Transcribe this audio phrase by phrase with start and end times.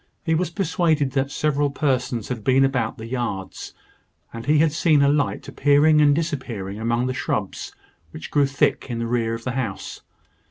[0.23, 3.75] He was persuaded that several persons had been about the yards;
[4.33, 7.75] and he had seen a light appearing and disappearing among the shrubs
[8.09, 10.01] which grew thick in the rear of the house.